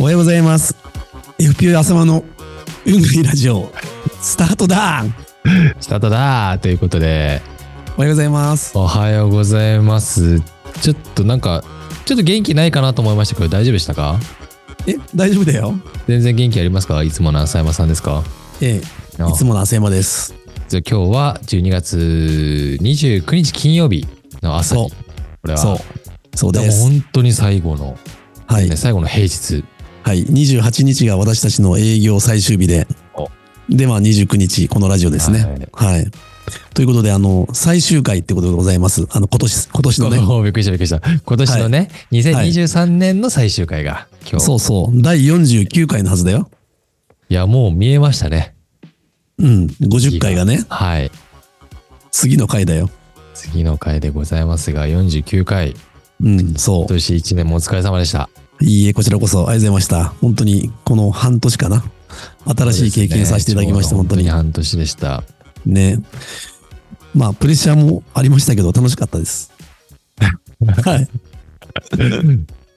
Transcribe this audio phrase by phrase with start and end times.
[0.00, 0.74] おはようございます。
[1.38, 2.24] FPU 朝間の
[2.86, 3.70] 運がいいラジオ、
[4.22, 5.04] スタートだ
[5.78, 7.42] スタートだーということで、
[7.98, 8.72] おはようございます。
[8.78, 10.40] おはようございます。
[10.80, 11.62] ちょっとなんか、
[12.06, 14.18] ちょっと元気ないかなと思いましたけど、大丈夫でしたか？
[14.86, 15.74] え、大丈夫だよ。
[16.08, 17.02] 全然元気ありますか？
[17.02, 18.24] いつもの浅山さんですか？
[18.62, 18.80] え
[19.18, 20.34] え、いつもの朝山です。
[20.70, 24.06] じゃあ今日は12月29日金曜日
[24.40, 24.88] の朝に。
[24.88, 24.98] そう
[25.42, 25.58] これは。
[25.58, 25.78] そう。
[26.34, 26.88] そうです。
[26.88, 27.98] 本当に最後の、
[28.46, 28.76] はいね、。
[28.76, 29.62] 最後の平日。
[30.10, 30.24] はい。
[30.24, 33.30] 28日が私たちの営業最終日でお、
[33.68, 35.68] で、まあ29日、このラジオですね。
[35.72, 36.10] はい。
[36.74, 39.06] ということで、あの、最終回ってことでございます。
[39.08, 40.18] あの、今年、今年のね。
[40.42, 41.00] びっくりしたびっくりした。
[41.00, 44.46] 今年のね、2023年の最終回が今日。
[44.46, 45.00] そうそう。
[45.00, 46.50] 第49回のはずだよ。
[47.28, 48.56] いや、もう見えましたね。
[49.38, 49.66] うん。
[49.80, 51.12] 50回がね、はい。
[52.10, 52.90] 次の回だよ。
[53.34, 55.76] 次の回でございますが、49回。
[56.20, 58.28] うん、そ今年1年もお疲れ様でした。
[58.60, 58.64] う。
[58.64, 60.04] いいえ、こちらこそ、ありがとうございました。
[60.20, 61.84] 本当に、この半年かな。
[62.44, 64.28] 新しい経験させていただきました、本当に。
[64.28, 65.24] 半年でした。
[65.66, 65.98] ね。
[67.14, 69.50] まあ、プレッシャーもありましたけど、楽しかったです。
[70.84, 71.08] はい。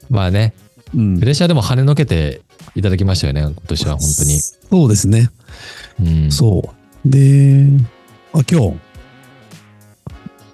[0.10, 0.54] まあね、
[0.96, 1.26] うんプ。
[1.26, 2.42] レッシャーでも跳ねのけて
[2.76, 4.40] いただきましたよね、今年は本当に。
[4.40, 5.30] そうですね。
[6.02, 6.32] うん。
[6.32, 6.74] そ
[7.06, 7.10] う。
[7.10, 7.68] で、
[8.34, 8.74] あ、今日、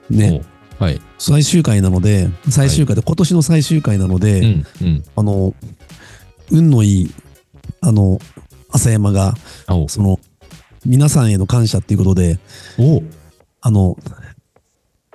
[0.09, 1.02] ね、おはい。
[1.17, 5.03] 最終回なので、最終回で、今年の最終回なので、うん、うん。
[5.16, 5.53] あの、
[6.52, 7.11] 運のいい、
[7.81, 8.19] あの、
[8.72, 9.35] 朝山が、
[9.88, 10.19] その、
[10.85, 12.39] 皆さんへの感謝っていうことで、
[12.77, 13.03] お
[13.61, 13.97] あの、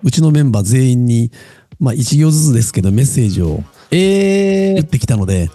[0.03, 1.31] うちのメンバー全員に、
[1.81, 5.51] まあ一行ずつですけどメッセージをえ打ってきたので、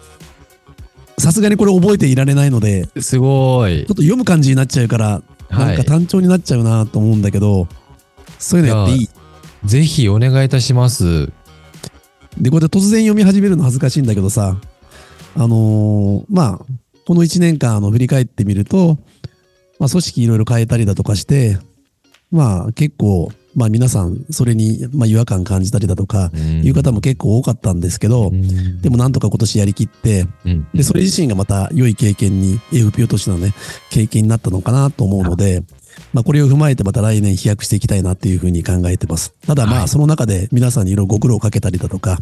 [1.18, 3.86] さすがにこれ覚えていられないので、ちょー、すごいっ。
[3.86, 7.68] と読む感じになっちゃうから、なんか単調になっちゃうなと思うんだけど、
[8.40, 9.10] そういうのやっていい？
[9.66, 11.32] ぜひお願いいたします。
[12.38, 14.58] で、これ突然読み始めるの恥ずかしいんだけどさ、
[15.36, 16.66] あのーまあ、
[17.06, 18.98] この1年間あの振り返ってみると、
[19.80, 21.58] まあ、組織いろいろ変えたりだとかして、
[22.32, 28.82] まあ結構、まあ皆さんそれに、まあ、違和感感じたりだとか、いう方も結構多かったんですけど、うん。
[28.82, 30.68] でもなんとか今年やりきって、うん。
[30.74, 33.54] で、それ自身がまた良い経験に、FPO としてのね、
[33.90, 35.64] 経験になったのかなと思うので、
[36.14, 39.34] まあこれを踏まえてまた来年飛躍していきたいなっていうふうに考えてます。
[39.46, 42.20] ただまはいあその中で皆さんにいろいろご苦労をかけたりだとか、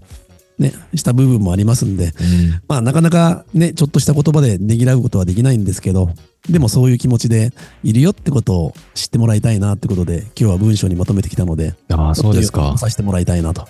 [0.59, 6.09] ね、した部分もありますんで、うんまあなかなかね、ちょっとした言葉でねぎらうことはできないんですけど、
[6.49, 7.51] でもそういう気持ちで
[7.83, 12.77] いるよってことを知ってもらいたいなってことで、今日は文章にまとめてきたので、ああ、そうですか。
[12.77, 13.67] させてもらいたいなと。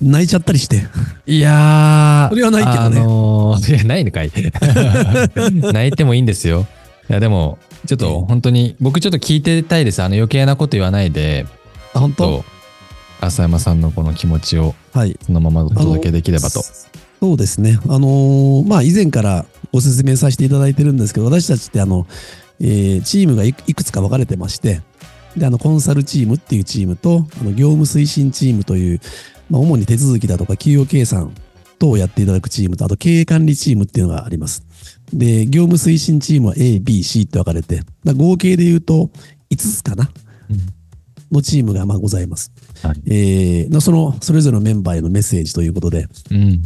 [0.00, 0.86] 泣いちゃったりして。
[1.26, 2.30] いやー。
[2.30, 4.30] それはないけどねあのーいや、ないのかい。
[5.72, 6.66] 泣いてもいいんですよ。
[7.10, 10.02] いや、でも、ちょっと本当に、僕ちょっと聞いてたいです。
[10.02, 11.46] あの余計なこと言わないで、
[11.94, 12.24] あ、本当？
[12.24, 12.44] と、
[13.20, 15.18] 浅山さんのこの気持ちをはい。
[15.22, 16.62] そのままお届けできればと。
[17.20, 17.78] そうですね。
[17.88, 22.06] あのーまあ以前からご説明させていただいてるんですけど、私たちってあの、
[22.60, 24.82] えーチームがいいくつか分かれてまして、
[25.36, 29.00] で、あの、コンサルチームっていうチームと、あの、業務推進チームという、
[29.50, 31.34] まあ主に手続きだとか企業計算
[31.78, 34.64] 等をやっていただくチームと、あと経営管理チームっていうのがあります。
[35.12, 39.10] で、業務推進チームは A、B、C って分かれて、だ合計で言うと
[39.50, 40.10] 5つかな
[41.30, 42.52] のチームがまあございます。
[42.82, 46.62] はいえーのその、それぞれのメンバーへのメッセージということで、うん。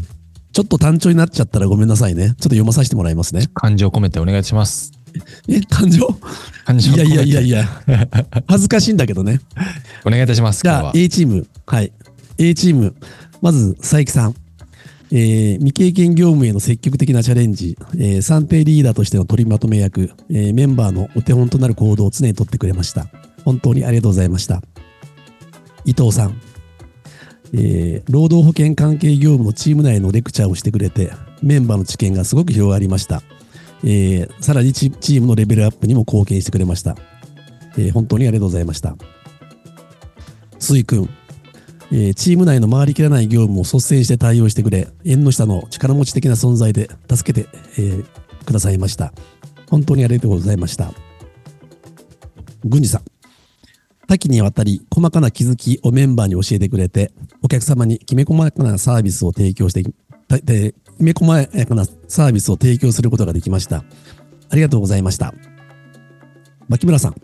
[0.52, 2.26] ちょっと単調になっちゃったらごめんなさいね。
[2.26, 3.48] ちょっと読まさせてもらいますね。
[3.54, 4.92] 感情込めてお願いします。
[5.48, 6.06] え、感情？
[6.64, 7.10] 感情込めて。
[7.10, 7.68] いやいやいやいや。
[8.46, 9.40] 恥ずかしいんだけどね。
[10.04, 10.62] お願いいたします。
[10.62, 11.46] じゃあ A チーム。
[11.66, 11.92] はい。
[12.38, 12.94] A チーム。
[13.40, 14.34] まず、佐伯さん。
[15.14, 23.06] えー未経験業務への積極的なチャレンジ、えー算定リーダーとしての取りまとめ役、えーメンバーのお手本となる行動を常に取ってくれました。
[23.44, 24.62] 本当にありがとうございました。
[25.84, 26.40] 伊藤さん。
[27.52, 31.12] えー労働保険関係業務のチーム内のレクチャーをしてくれて、
[31.42, 33.22] メンバーの知見がすごく広がりました。
[33.84, 36.96] えーさらにチームのレベルアップにも貢献してくれました。
[37.76, 38.96] えー本当にありがとうございました。
[40.58, 41.10] スイ君、
[41.94, 47.48] えチーム内の回りきらない業務を率先して対応してくれ、縁の下の力持ち的な存在で助けて、
[47.78, 48.02] え
[48.46, 49.12] くださいました。
[49.68, 50.92] 本当にありがとうございました。
[52.64, 53.02] 郡司さん、
[54.08, 57.12] 多岐にわたり細かな気づきをメンバーに教えてくれて、
[57.42, 59.82] お客様にきめ細やかなサービスを提供して、
[60.44, 63.84] できめ細やかなサービスを提供することができました。
[64.48, 65.34] ありがとうございました。
[66.68, 67.14] 牧村さん、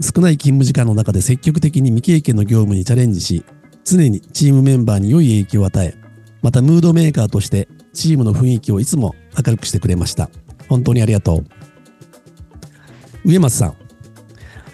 [0.00, 3.44] 少ない勤務時間の中で積極的に未経験の業務にチャレンジし、
[3.84, 5.94] 常にチームメンバーに良い影響を与え、
[6.42, 10.30] またムードメーカーとしてチームの雰囲気をいつも明るくしてくれました。
[10.68, 11.44] 本当にありがとう。
[13.24, 13.74] 上松さん、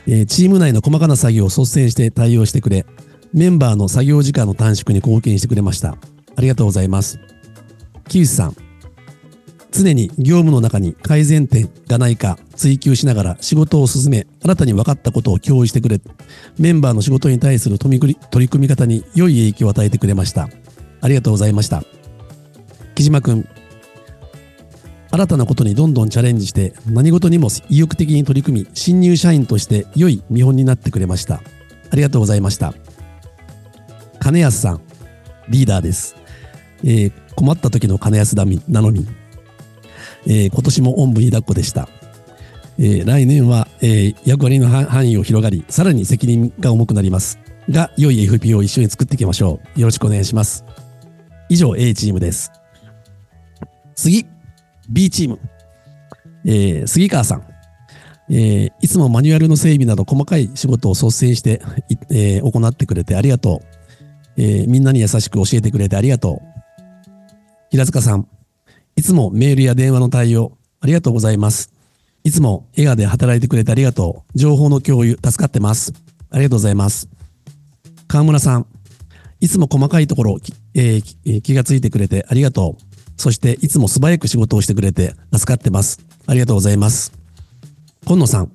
[0.07, 2.87] えーチーム内の細かな作業を率先して対応してくれ、
[3.33, 5.97] メンバーの作業時間の短縮に貢献してくれました。
[6.37, 7.19] ありがとうございます。
[8.09, 8.57] 木内さん、
[9.77, 16.01] 常に業務の中に改善点がないか追求しながら仕事を進め、新たに分かったことを共有してくれ、
[16.59, 20.49] メンバーの仕事に対する取り組み方に良い影響を与えてくれました。
[21.01, 21.83] ありがとうございました。
[22.95, 23.49] 木島くん、
[25.11, 31.43] 新たなことにどんどんチャレンジして何事にも意欲的に取り組み、新入社員として良い見本になってくれました。
[31.91, 32.75] ありがとうございました。
[34.19, 34.81] 金安さん、
[35.49, 36.17] リーダーです。
[36.83, 39.07] えー、困った時の金安だみなのに、
[40.27, 41.89] えー、今年もおんぶに抱っこでした。
[42.79, 47.39] えー、来年は、えー、役割の範囲を広がり、さらに責任が重くなります。
[47.71, 49.81] が、良い FP を一緒に作っていきましょう。
[49.81, 50.65] よろしくお願いします。
[51.49, 52.53] 以上、A チームです。
[53.95, 54.27] 次、
[54.89, 55.39] B チーム。
[56.45, 57.45] えー、杉川さん。
[58.29, 61.63] えー、いつもマニュアルの整備など細かい仕事を率先して、
[62.11, 63.63] えー、行ってくれてありがと
[64.37, 64.69] う、えー。
[64.69, 66.57] みんなに優しく教えてくれてありがとう。
[67.71, 68.29] 平塚さん。
[68.97, 71.71] いつもメールや電話の対応、ありがとうございます。
[72.25, 74.39] いつも笑顔で働いてくれてありがとう。
[74.39, 75.93] 情報の共有、助かってます。
[76.31, 77.09] ありがとうございます。
[78.09, 78.67] 河村さん、
[79.39, 80.39] いつも細かいところ、
[80.75, 82.83] えー、気がついてくれてありがとう。
[83.19, 86.01] そして、いつも素早く仕事をしてくれて助かってます。
[86.27, 87.13] ありがとうございます。
[88.07, 88.51] 今野さん、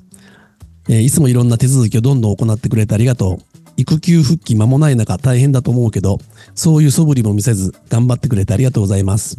[0.89, 3.44] えー、いつもいろんな手続きをどんどん行ってくれてありがとう。
[3.77, 6.19] 育休復帰間もない中大変だと思うけど、
[6.55, 9.37] そういう素振りも見せず頑張ってくれてありがとうございます。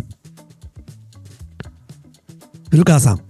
[2.72, 3.20] 古川さん、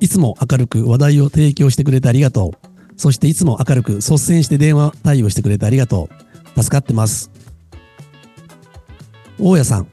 [0.00, 2.98] いつも明るく話題を提供してくれてありがとう。
[2.98, 6.08] そしていつも明るく率先して電話対応してくれてありがと
[6.56, 6.62] う。
[6.62, 7.30] 助かってます。
[9.38, 9.88] 大家さん、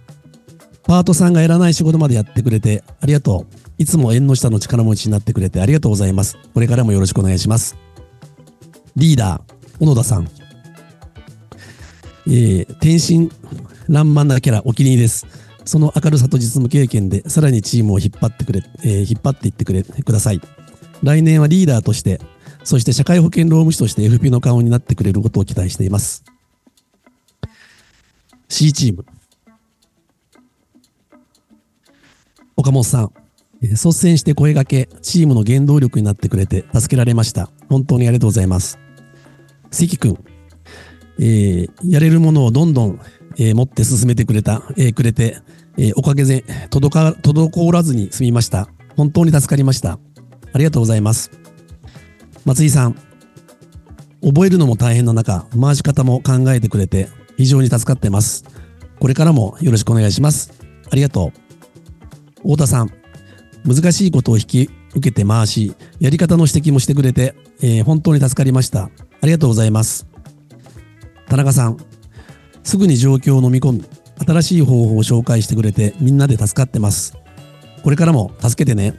[0.83, 3.56] パートさんがやらない仕事までやってくれてありがとう。
[3.77, 6.38] いつも縁の下の力持ちになってくれてありがとうございます。
[6.53, 7.75] これからもよろしくお願いします。
[8.95, 10.29] リーダー、小野田さん。
[12.27, 13.29] えー、天真
[13.89, 15.27] 爛漫なキャラお気に入りです。
[15.66, 20.42] その明るさと実務経験でさらにチームを引っ張ってくれ、えー、引っ張っていってくれ、ください。
[21.04, 22.19] 来年はリーダーとして、
[22.63, 26.24] そして社会保険労務士として FP の顔になってくれることを期待しています。
[28.50, 29.06] C チーム。
[32.56, 33.12] 岡本さん、
[33.62, 37.50] 率先して声掛け、チームの原動力になってくれて助けられました。
[37.69, 38.78] 本当にありがとうございます。
[39.72, 40.24] 関君、
[41.19, 43.00] えー、やれるものをどんどん
[43.42, 45.40] えー、持って進めてくれた、えー、くれて、
[45.76, 48.70] えー、おかげで届か滞らずに済みました。
[48.96, 49.98] 本当に助かりました。
[50.54, 51.32] ありがとうございます。
[52.46, 52.96] 松井さん、
[54.24, 58.46] 覚えるのも大変な中、回し方も考えてくれて、非常に助かってます。
[59.00, 60.54] これからもよろしくお願いします。
[60.92, 61.32] ありがと
[62.38, 62.42] う。
[62.44, 62.92] 太田さん、
[63.66, 68.84] 難しいことを引き受けて回し、やり方の指摘もしてくれて、えー、本当に助かりました。
[68.84, 68.92] あ
[69.24, 70.06] りがとうございます。
[71.28, 71.78] 田中さん、
[72.63, 73.86] すぐに状況を飲み込み、
[74.25, 77.18] 新しい方法を紹介してくれてみんなで助かってます。
[77.84, 78.94] これからも助けてね。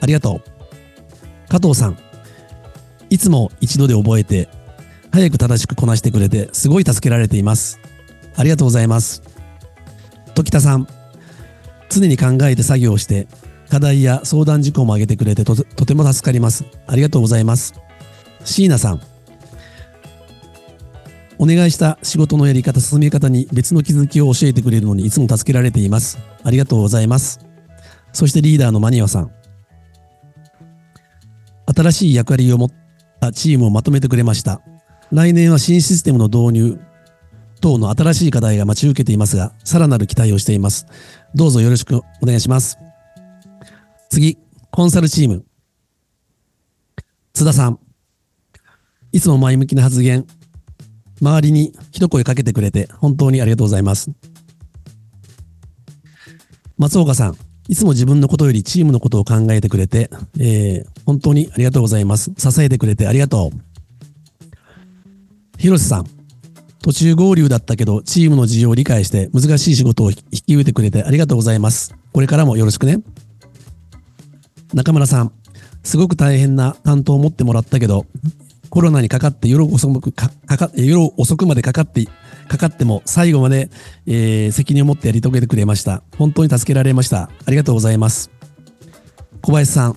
[0.00, 1.48] ありがとう。
[1.48, 1.98] 加藤さん、
[3.08, 4.48] いつも一度で覚えて、
[5.12, 7.80] 早く正しくこなしてくれて、すごい助けられています。
[8.36, 9.22] ありがとうございます。
[10.34, 10.86] 時田さん、
[11.88, 13.26] 常に考えて作業して、
[13.68, 16.64] 課題や相談事項も挙げてくれてととても助かります。
[16.86, 17.74] ありがとうございます。
[18.44, 19.00] 椎名さん、
[21.42, 26.18] お願いした仕事のやり方、進め方に別の気づきを教えてくれるのにいつも助けられています。
[26.44, 27.40] ありがとうございます。
[28.12, 29.30] そしてリーダーのマニアさん。
[31.74, 32.70] 新しい役割を持っ
[33.22, 34.60] たチームをまとめてくれました。
[35.12, 36.80] 来年は新システムの導入
[37.62, 40.84] 等の新しい課題が待ち受けていますが、さらなる期待をしています。
[41.34, 42.76] どうぞよろしくお願いします。
[44.10, 44.36] 次、
[44.70, 45.46] コンサルチーム。
[47.32, 47.78] 津田さん。
[49.12, 50.26] いつも前向きな発言、
[51.20, 54.10] 周りに一声かけてくれて本当にありがとうございます。
[56.78, 57.36] 松岡さん、
[57.68, 62.32] いつも自分のことよりチームのことを考えてくれて、えー、本当にありがとうございます。
[62.38, 63.58] 支えてくれてありがとう。
[65.58, 66.06] 広瀬さん、
[66.82, 71.94] 途中合流だったけど、チームの事情を理解して難しい仕事を引き受けてくれてありがとうございます。
[72.12, 73.02] これからもよろしくね。
[74.72, 75.32] 中村さん、
[75.82, 78.06] すごく大変な担当を持ってもらったけど、
[78.70, 82.06] コロナにかかって夜遅くかか夜遅くまでかかって
[82.48, 83.68] かかっても最後まで、
[84.06, 86.02] えー、責任を持ってやり遂げてくれました。
[86.16, 87.30] 本当に助けられました。
[87.46, 88.30] ありがとうございます。
[89.42, 89.96] 小林さん、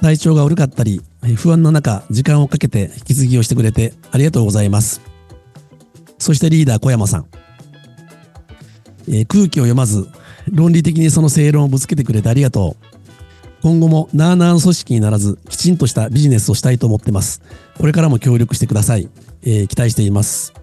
[0.00, 1.02] 体調が悪かったり、
[1.36, 5.00] 不安な中、時間をかけて引き継ぎをしてくれてありがとうございます。
[6.18, 7.26] そしてリーダー小山さん、
[9.08, 10.08] えー、空気を読まず、
[10.52, 12.89] 論理的にその正論をぶつけてくれてありがとう。
[13.62, 17.42] 今後もなーなーの組織にならず、きちんとしたビジネスをしたいと思ってます。
[17.78, 19.08] これからも協力してください。
[19.42, 20.54] えー、期待しています。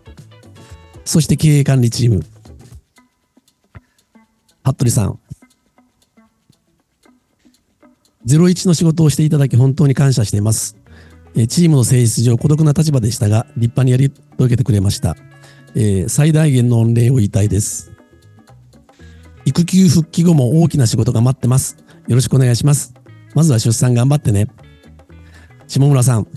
[1.05, 2.25] そして経営管理チーム。
[4.63, 5.19] 服部さん。
[8.25, 10.75] 01の仕事をしていただき本当に感謝しています。
[11.35, 15.15] えチームの性質上孤独な立場でしたが、立派にやり遂げてくれました。
[15.75, 17.91] えー最大限の御礼を言いたいです。
[19.45, 21.77] 育休復帰後も大きな仕事が待ってます。
[22.07, 22.93] よろしくお願いします。
[23.35, 24.47] まずは出産頑張ってね。
[25.67, 26.27] 下村さん。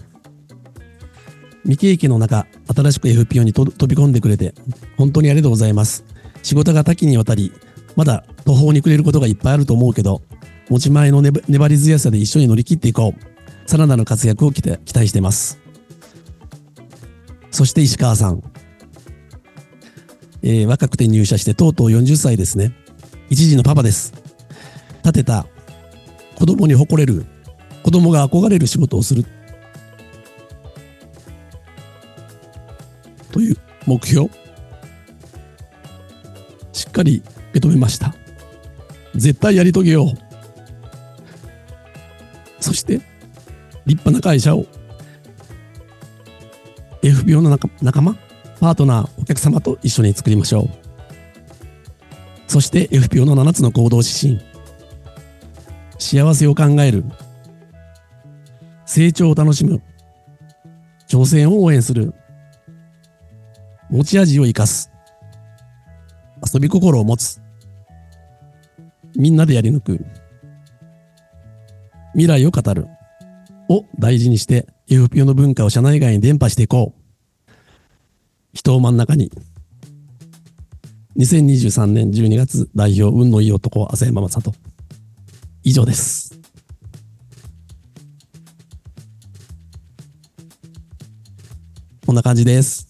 [1.62, 4.54] 未経験の中、新しく FPO にと飛び込んでくれて、
[4.96, 6.04] 本当にありがとうございます。
[6.42, 7.52] 仕事が多岐にわたり、
[7.94, 10.22] まだ途方に暮れることがいっぱいあると思うけど、
[10.68, 13.68] 持ち前の粘り強さで一緒に乗り切っていこう。
[13.70, 15.60] さらなる活躍を期待しています。
[17.52, 18.42] そして石川さん。
[20.42, 22.72] えー若くて入社してとうとう40歳ですね。
[23.28, 24.14] 一児のパパです。
[25.04, 25.46] 立てた
[26.40, 27.26] 子供に誇れる、
[27.82, 29.26] 子供が憧れる仕事をする。
[33.30, 33.56] という
[33.86, 34.30] 目標。
[36.72, 38.14] しっかり受け止めました。
[39.14, 40.14] 絶対やり遂げよう。
[42.58, 42.94] そして、
[43.84, 44.64] 立派な会社を
[47.02, 48.16] FBO の仲仲間、
[48.60, 50.68] パートナー、お客様と一緒に作りましょう。
[52.46, 54.49] そして FPO の7つの行動指針。
[56.00, 57.04] 幸せを考える。
[58.86, 59.82] 成長を楽しむ。
[61.06, 62.14] 挑戦を応援する。
[63.90, 64.90] 持ち味を生かす。
[66.52, 67.42] 遊び心を持つ。
[69.14, 70.06] みんなでやり抜く。
[72.14, 72.88] 未来を語る。
[73.68, 77.52] を大事にして FPO の文化を社内外に伝播していこう。
[78.54, 79.30] 人を真ん中に。
[81.18, 84.69] 2023年12月代表運のいい男浅山正人。
[85.70, 86.36] 以上です。
[92.04, 92.88] こんな感じです。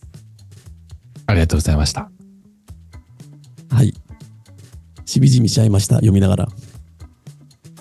[1.27, 2.11] ありがとうございました。
[3.69, 3.93] はい。
[5.05, 5.97] しびじみしちゃいました。
[5.97, 6.49] 読みながら。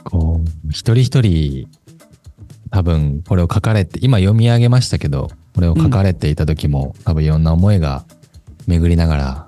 [0.03, 1.70] こう、一人一人、
[2.70, 8.03] 多分これを書かれて、今読み上げましたけど、これを書かれていた時も、多分いろんな思いが
[8.68, 9.48] 巡りながら、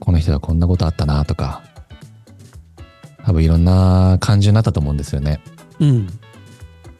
[0.00, 1.62] この人はこんなことあったなとか、
[3.24, 5.40] 多分いろんな感じになったと思うんですよね。
[5.80, 6.06] うん。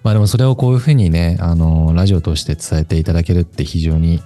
[0.03, 4.23] まあでもそれをこういうふうにね、あの、ラジオとして伝えていただけるって非常に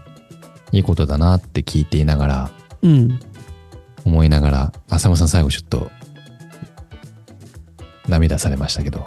[0.72, 2.50] いいことだなって聞いていながら、
[2.82, 3.20] うん。
[4.04, 5.90] 思いながら、浅間さん最後ちょっと、
[8.08, 9.04] 涙されましたけど、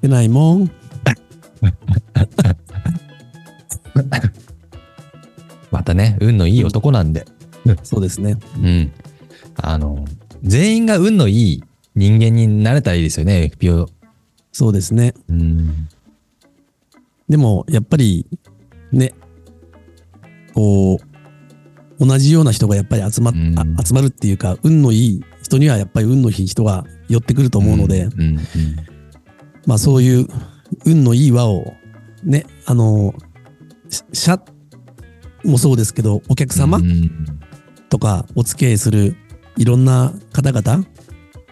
[0.00, 0.70] 出ないもん。
[5.70, 7.26] またね、運のいい男なんで、
[7.82, 8.36] そうですね。
[8.56, 8.92] うん。
[9.56, 10.04] あの、
[10.42, 11.64] 全員が運のいい
[11.94, 13.88] 人間になれたらいいですよね、FPO。
[14.52, 15.14] そうですね。
[15.28, 15.88] うん。
[17.28, 18.26] でも、やっぱり、
[18.92, 19.12] ね、
[20.54, 20.98] こ
[22.00, 28.38] う、同じような人がやっぱり集まっ、うんあ集まるっていうか、運のいい人にはやっぱり運のいい人が寄ってくると思うので、うん、うん。
[29.66, 30.26] まあそういう
[30.84, 31.74] 運のいい輪を、
[32.22, 33.14] ね、あの、
[33.88, 34.40] し社
[35.44, 37.10] もそうですけど、お客様うん
[37.88, 39.16] とかお付き合いする
[39.58, 40.84] いろんな方々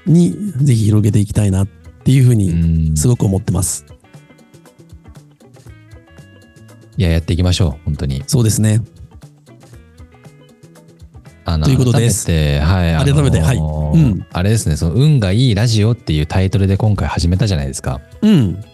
[0.06, 0.32] に
[0.62, 3.84] ぜひ広げていきたいなっていうふううにんすごく思ってます。
[6.96, 8.22] いや、やっていきましょう、本当に。
[8.26, 8.80] そうですね。
[11.44, 13.04] あのということです改めて、はい。
[13.12, 18.00] 改めてはいうんあれですね、その、運がいいラジオっていうタイトルで今回始めたじゃないですか。
[18.22, 18.64] うん。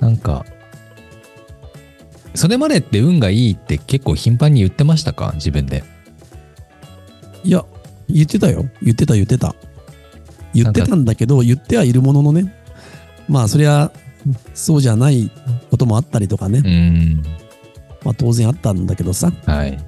[0.00, 0.44] なんか、
[2.34, 5.32] それまでって運がいいって結構頻繁に言ってましたか？
[5.36, 5.84] 自分で。
[7.44, 7.64] いや、
[8.08, 8.64] 言ってたよ。
[8.82, 9.54] 言ってた言ってた。
[10.54, 12.54] 言ってたんだけど、言ってはいるもののね。
[13.28, 13.90] まあそりゃ、
[14.54, 15.30] そうじゃない
[15.70, 16.62] こともあったりとかね。
[16.64, 17.22] うん。
[18.04, 19.32] まあ当然あったんだけどさ。
[19.46, 19.78] はい。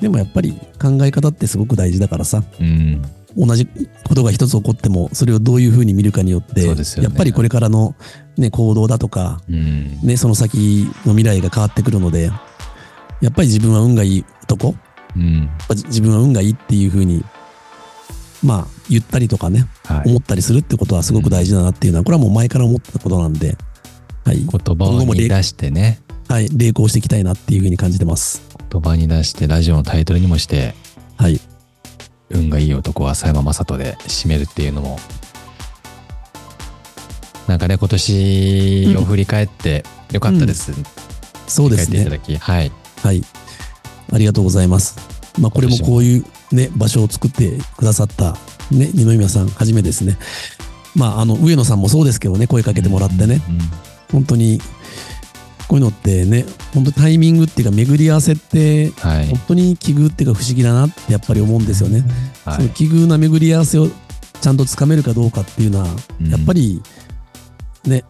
[0.00, 2.42] でもやっぱり考え方ってすごく大事だからさ。
[2.60, 3.02] うん。
[3.36, 3.68] 同じ
[4.08, 7.94] ことが一つ起こっても、それをどういうふうに見るかによって、ねやっぱりこれからの、
[8.38, 10.00] ね、行動だとか、うん。
[10.02, 12.30] ね、その先の未来が変わってくるので、
[13.20, 14.74] やっぱり自分は運がいい男、
[15.16, 15.48] うん。
[15.86, 17.24] 自分は運がいいっていうふうに、
[18.44, 20.10] まあ、言ったりとかね、はい。
[20.10, 23.56] 思ったりするってことはすごく大事だなっていうのは、これはもう前から思ってたことなんで、
[24.24, 26.00] はい、言葉をに出してね。
[26.28, 28.42] はい、励行していきたいなっていうふうに感じてます。
[28.70, 30.74] 言葉に出して、ラジオのタイトルにもして、
[31.16, 31.40] はい、
[32.30, 34.98] 運がいい男は浅山正人で締めるっていうのも、
[37.46, 40.72] なんかね、今年を振り返ってよかったです。
[41.46, 42.40] そうですね振り返っていた。
[42.40, 42.72] だき、はい。
[43.02, 43.22] はい。
[44.12, 44.96] ありがとうございます。
[45.40, 48.32] まあ、これもこういうね、場所を作ってくださった、
[48.70, 50.18] ね、二宮さんはじめですね。
[50.94, 53.58] まあ、あの、上野さんもそうですけどね、声かけてもらってね、うん。
[54.12, 54.60] 本当に、
[55.68, 59.38] こういうのってね、本当タイミングっていうか、巡り合わせって、はい本。
[59.48, 62.02] 当に奇遇っていうか不思議だなってやっぱり思うんですよね。
[62.44, 63.88] はいその奇遇な巡り合わせを
[64.40, 65.86] ちゃんとつかめるかどうかっていうのは、
[66.20, 66.80] うんやっぱり
[67.84, 68.04] ね、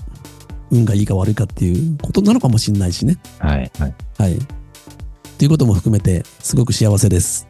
[0.71, 3.17] 運がいいか悪いかっていうことなのかもしれないしね。
[3.38, 3.71] はい。
[3.79, 3.95] はい。
[4.19, 4.38] はい。
[5.38, 7.47] ということも含めて、すごく幸せです。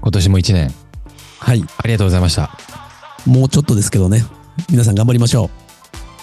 [0.00, 0.72] 今年も一年、
[1.38, 1.62] はい。
[1.78, 2.50] ありがとうございました。
[3.26, 4.24] もうちょっとですけどね。
[4.70, 5.48] 皆さん頑張りましょう。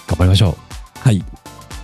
[0.09, 0.57] 頑張りましょ
[0.95, 0.99] う。
[0.99, 1.23] はい。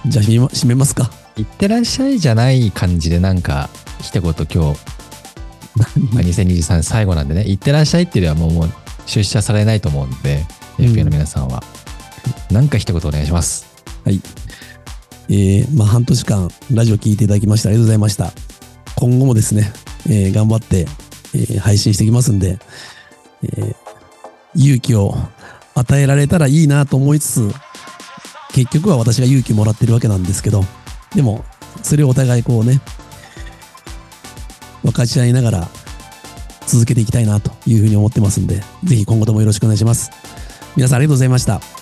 [0.07, 1.11] じゃあ締めますか。
[1.37, 3.69] いってらっしゃいじゃない感じでなんか
[4.01, 4.59] 一言今日、
[5.75, 8.69] まあ、2023最後なんでね、いってらっしゃいっていうよりはもうもう
[9.05, 10.45] 出社されないと思うんで、
[10.79, 11.63] うん FA の皆さんは。
[12.51, 13.65] なんか一言お願いします。
[14.03, 14.21] はい。
[15.29, 18.52] えー、まあ半年間ラジオ聞いていただきましてありがとうございました。
[19.03, 19.73] 今後もですね、
[20.07, 20.87] えー頑張って、
[21.35, 22.57] えー配信していきますんで、
[23.43, 23.75] えー
[24.55, 25.13] 勇気を
[25.75, 27.53] 与えられたらいいなと思いつつ、
[28.53, 30.63] 結局は私が勇気もらってるわけなんですけど、
[31.13, 31.43] でも、
[31.81, 32.79] それをお互いこうね、
[34.83, 35.69] 分かち合いながら
[36.65, 40.11] 続けていきたいなというふうに思ってますんで、ぜひ今後ともよろしくお願いします。
[40.77, 41.72] 皆さんありがとうございました。